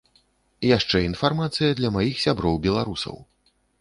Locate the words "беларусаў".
2.65-3.15